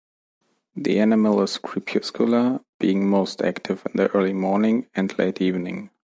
The 0.75 0.99
animal 0.99 1.43
is 1.43 1.59
crepuscular, 1.59 2.61
being 2.79 3.07
most 3.07 3.39
active 3.39 3.85
in 3.85 3.97
the 3.97 4.07
early 4.17 4.33
morning 4.33 4.87
and 4.95 5.15
late 5.19 5.39
evening. 5.43 5.91